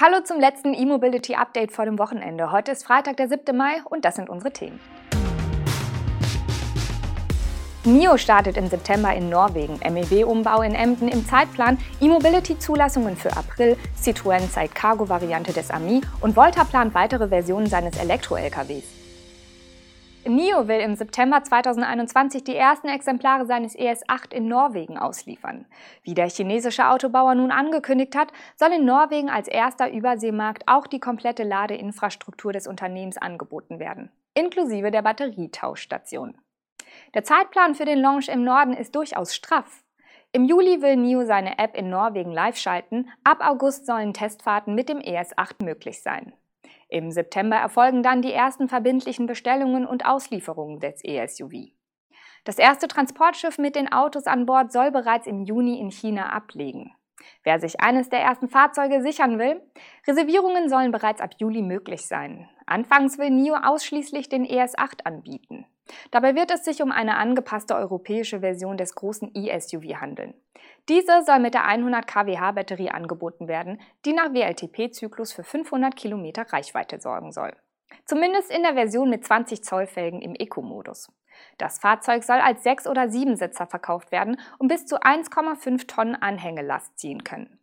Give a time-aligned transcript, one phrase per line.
[0.00, 2.52] Hallo zum letzten E-Mobility Update vor dem Wochenende.
[2.52, 3.56] Heute ist Freitag, der 7.
[3.56, 4.78] Mai und das sind unsere Themen.
[7.82, 14.48] NIO startet im September in Norwegen, MEW-Umbau in Emden im Zeitplan, E-Mobility-Zulassungen für April, Citroën
[14.48, 19.07] zeigt Cargo-Variante des Ami und Volta plant weitere Versionen seines Elektro-LKWs.
[20.26, 25.64] NIO will im September 2021 die ersten Exemplare seines ES8 in Norwegen ausliefern.
[26.02, 31.00] Wie der chinesische Autobauer nun angekündigt hat, soll in Norwegen als erster Überseemarkt auch die
[31.00, 36.36] komplette Ladeinfrastruktur des Unternehmens angeboten werden, inklusive der Batterietauschstation.
[37.14, 39.84] Der Zeitplan für den Launch im Norden ist durchaus straff.
[40.32, 44.88] Im Juli will NIO seine App in Norwegen live schalten, ab August sollen Testfahrten mit
[44.88, 46.32] dem ES8 möglich sein.
[46.88, 51.72] Im September erfolgen dann die ersten verbindlichen Bestellungen und Auslieferungen des ESUV.
[52.44, 56.94] Das erste Transportschiff mit den Autos an Bord soll bereits im Juni in China ablegen.
[57.42, 59.60] Wer sich eines der ersten Fahrzeuge sichern will,
[60.06, 62.48] Reservierungen sollen bereits ab Juli möglich sein.
[62.64, 65.66] Anfangs will NIO ausschließlich den ES8 anbieten.
[66.10, 70.34] Dabei wird es sich um eine angepasste europäische Version des großen e-SUV handeln.
[70.88, 76.50] Diese soll mit der 100 kWh Batterie angeboten werden, die nach WLTP-Zyklus für 500 Kilometer
[76.50, 77.54] Reichweite sorgen soll.
[78.06, 81.12] Zumindest in der Version mit 20 Zoll Felgen im Eco-Modus.
[81.58, 86.98] Das Fahrzeug soll als 6- oder 7-Sitzer verkauft werden und bis zu 1,5 Tonnen Anhängelast
[86.98, 87.58] ziehen können.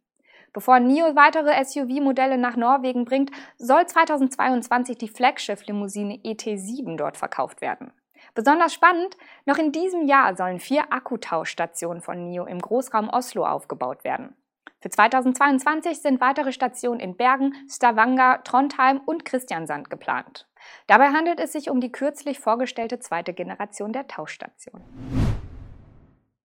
[0.53, 7.91] Bevor NIO weitere SUV-Modelle nach Norwegen bringt, soll 2022 die Flaggschiff-Limousine ET7 dort verkauft werden.
[8.35, 14.03] Besonders spannend, noch in diesem Jahr sollen vier Akkutauschstationen von NIO im Großraum Oslo aufgebaut
[14.03, 14.35] werden.
[14.81, 20.47] Für 2022 sind weitere Stationen in Bergen, Stavanger, Trondheim und Christiansand geplant.
[20.85, 24.83] Dabei handelt es sich um die kürzlich vorgestellte zweite Generation der Tauschstation.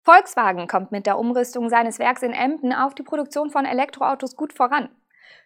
[0.02, 4.52] Volkswagen kommt mit der Umrüstung seines Werks in Emden auf die Produktion von Elektroautos gut
[4.52, 4.90] voran.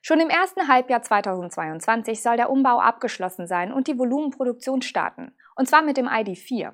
[0.02, 5.68] Schon im ersten Halbjahr 2022 soll der Umbau abgeschlossen sein und die Volumenproduktion starten, und
[5.68, 6.72] zwar mit dem ID4.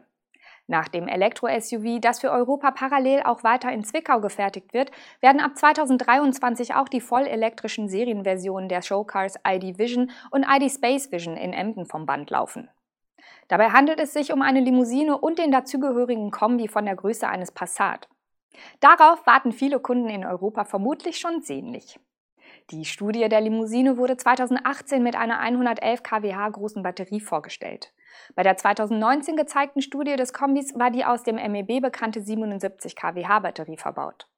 [0.70, 5.56] Nach dem Elektro-SUV, das für Europa parallel auch weiter in Zwickau gefertigt wird, werden ab
[5.56, 11.86] 2023 auch die vollelektrischen Serienversionen der Showcars ID Vision und ID Space Vision in Emden
[11.86, 12.70] vom Band laufen.
[13.48, 17.50] Dabei handelt es sich um eine Limousine und den dazugehörigen Kombi von der Größe eines
[17.50, 18.08] Passat.
[18.78, 21.98] Darauf warten viele Kunden in Europa vermutlich schon sehnlich.
[22.70, 27.92] Die Studie der Limousine wurde 2018 mit einer 111 kWh großen Batterie vorgestellt.
[28.36, 33.40] Bei der 2019 gezeigten Studie des Kombis war die aus dem MEB bekannte 77 kWh
[33.40, 34.28] Batterie verbaut.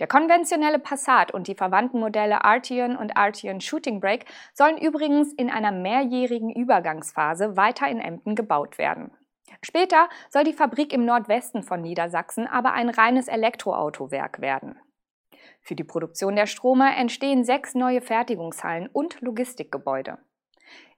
[0.00, 5.48] Der konventionelle Passat und die verwandten Modelle Arteon und Arteon Shooting Brake sollen übrigens in
[5.48, 9.12] einer mehrjährigen Übergangsphase weiter in Emden gebaut werden.
[9.62, 14.76] Später soll die Fabrik im Nordwesten von Niedersachsen aber ein reines Elektroautowerk werden.
[15.66, 20.16] Für die Produktion der Stromer entstehen sechs neue Fertigungshallen und Logistikgebäude.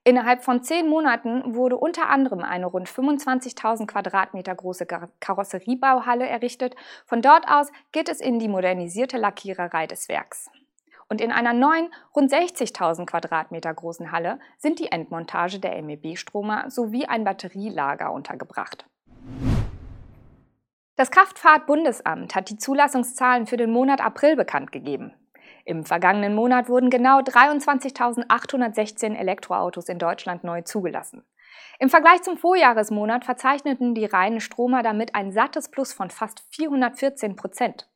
[0.05, 4.85] Innerhalb von zehn Monaten wurde unter anderem eine rund 25.000 Quadratmeter große
[5.21, 6.77] Karosseriebauhalle errichtet.
[7.07, 10.51] Von dort aus geht es in die modernisierte Lackiererei des Werks.
[11.09, 17.07] Und in einer neuen, rund 60.000 Quadratmeter großen Halle sind die Endmontage der MEB-Stromer sowie
[17.07, 18.85] ein Batterielager untergebracht.
[20.99, 25.15] Das Kraftfahrtbundesamt hat die Zulassungszahlen für den Monat April bekannt gegeben.
[25.65, 31.25] Im vergangenen Monat wurden genau 23.816 Elektroautos in Deutschland neu zugelassen.
[31.79, 37.37] Im Vergleich zum Vorjahresmonat verzeichneten die reinen Stromer damit ein sattes Plus von fast 414
[37.37, 37.89] Prozent.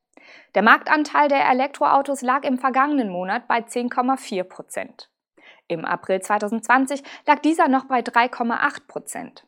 [0.55, 5.11] Der Marktanteil der Elektroautos lag im vergangenen Monat bei 10,4 Prozent.
[5.67, 9.45] Im April 2020 lag dieser noch bei 3,8 Prozent.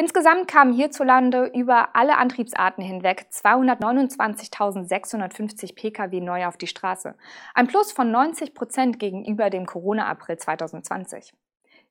[0.00, 7.14] Insgesamt kamen hierzulande über alle Antriebsarten hinweg 229.650 Pkw neu auf die Straße,
[7.54, 11.34] ein Plus von 90 Prozent gegenüber dem Corona-April 2020.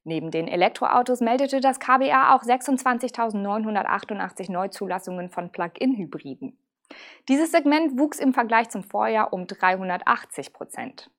[0.05, 6.57] Neben den Elektroautos meldete das KBA auch 26.988 Neuzulassungen von Plug-in-Hybriden.
[7.27, 11.11] Dieses Segment wuchs im Vergleich zum Vorjahr um 380 Prozent.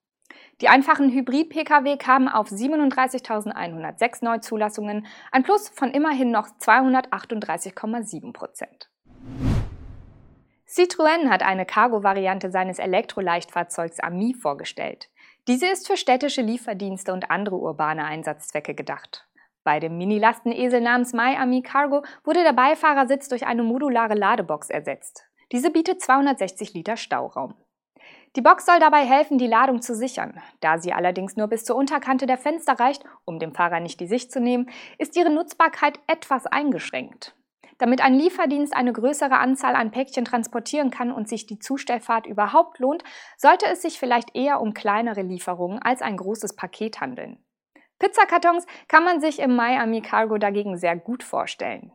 [0.60, 8.90] Die einfachen Hybrid-Pkw kamen auf 37.106 Neuzulassungen, ein Plus von immerhin noch 238,7 Prozent.
[10.68, 15.08] Citroën hat eine Cargo-Variante seines Elektroleichtfahrzeugs Ami vorgestellt.
[15.48, 19.26] Diese ist für städtische Lieferdienste und andere urbane Einsatzzwecke gedacht.
[19.64, 25.24] Bei dem Mini-Lastenesel namens MyAmi Cargo wurde der Beifahrersitz durch eine modulare Ladebox ersetzt.
[25.52, 27.54] Diese bietet 260 Liter Stauraum.
[28.36, 30.40] Die Box soll dabei helfen, die Ladung zu sichern.
[30.60, 34.06] Da sie allerdings nur bis zur Unterkante der Fenster reicht, um dem Fahrer nicht die
[34.06, 37.34] Sicht zu nehmen, ist ihre Nutzbarkeit etwas eingeschränkt.
[37.78, 42.78] Damit ein Lieferdienst eine größere Anzahl an Päckchen transportieren kann und sich die Zustellfahrt überhaupt
[42.78, 43.02] lohnt,
[43.36, 47.42] sollte es sich vielleicht eher um kleinere Lieferungen als ein großes Paket handeln.
[47.98, 51.90] Pizzakartons kann man sich im Miami Cargo dagegen sehr gut vorstellen.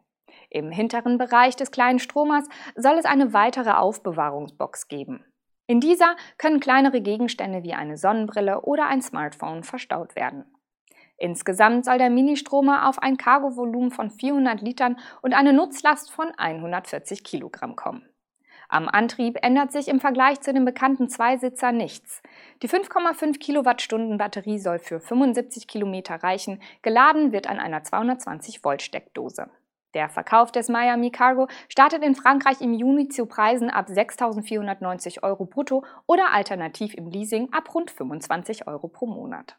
[0.50, 5.24] Im hinteren Bereich des kleinen Stromers soll es eine weitere Aufbewahrungsbox geben.
[5.68, 10.46] In dieser können kleinere Gegenstände wie eine Sonnenbrille oder ein Smartphone verstaut werden.
[11.18, 17.24] Insgesamt soll der Ministromer auf ein Cargovolumen von 400 Litern und eine Nutzlast von 140
[17.24, 18.08] Kilogramm kommen.
[18.68, 22.22] Am Antrieb ändert sich im Vergleich zu dem bekannten Zweisitzer nichts.
[22.62, 28.82] Die 5,5 Kilowattstunden Batterie soll für 75 Kilometer reichen, geladen wird an einer 220 Volt
[28.82, 29.50] Steckdose.
[29.96, 35.46] Der Verkauf des Miami Cargo startet in Frankreich im Juni zu Preisen ab 6.490 Euro
[35.46, 39.56] brutto oder alternativ im Leasing ab rund 25 Euro pro Monat.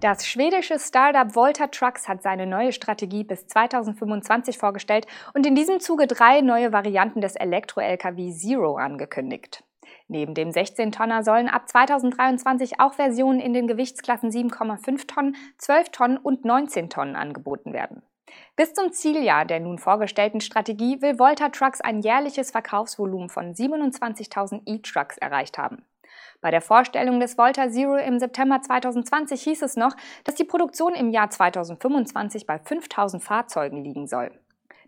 [0.00, 5.80] Das schwedische Startup Volta Trucks hat seine neue Strategie bis 2025 vorgestellt und in diesem
[5.80, 9.62] Zuge drei neue Varianten des Elektro-Lkw Zero angekündigt.
[10.08, 16.16] Neben dem 16-Tonner sollen ab 2023 auch Versionen in den Gewichtsklassen 7,5 Tonnen, 12 Tonnen
[16.16, 18.02] und 19 Tonnen angeboten werden.
[18.56, 24.62] Bis zum Zieljahr der nun vorgestellten Strategie will Volta Trucks ein jährliches Verkaufsvolumen von 27.000
[24.66, 25.84] E-Trucks erreicht haben.
[26.40, 29.94] Bei der Vorstellung des Volta Zero im September 2020 hieß es noch,
[30.24, 34.30] dass die Produktion im Jahr 2025 bei 5000 Fahrzeugen liegen soll.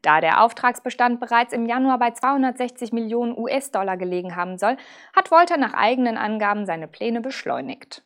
[0.02, 4.76] Da der Auftragsbestand bereits im Januar bei 260 Millionen US-Dollar gelegen haben soll,
[5.14, 8.02] hat Volta nach eigenen Angaben seine Pläne beschleunigt.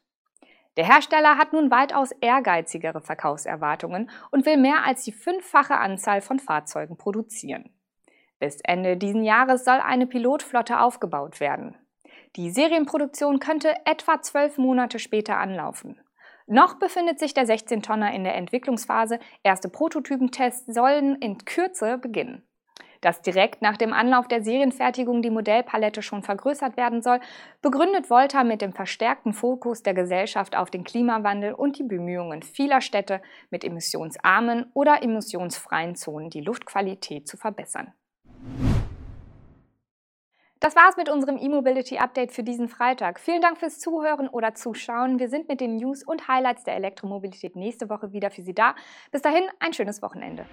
[0.77, 6.39] Der Hersteller hat nun weitaus ehrgeizigere Verkaufserwartungen und will mehr als die fünffache Anzahl von
[6.39, 7.71] Fahrzeugen produzieren.
[8.39, 11.77] Bis Ende diesen Jahres soll eine Pilotflotte aufgebaut werden.
[12.37, 15.99] Die Serienproduktion könnte etwa zwölf Monate später anlaufen.
[16.47, 19.19] Noch befindet sich der 16-Tonner in der Entwicklungsphase.
[19.43, 22.46] Erste Prototypentests sollen in Kürze beginnen.
[23.07, 27.21] Dass direkt nach dem Anlauf der Serienfertigung die Modellpalette schon vergrößert werden soll,
[27.63, 32.81] begründet Volta mit dem verstärkten Fokus der Gesellschaft auf den Klimawandel und die Bemühungen vieler
[32.81, 37.93] Städte mit emissionsarmen oder emissionsfreien Zonen die Luftqualität zu verbessern.
[40.59, 43.21] Das war's mit unserem E-Mobility Update für diesen Freitag.
[43.21, 45.21] Vielen Dank fürs Zuhören oder Zuschauen.
[45.21, 48.75] Wir sind mit den News und Highlights der Elektromobilität nächste Woche wieder für Sie da.
[49.13, 50.45] Bis dahin ein schönes Wochenende.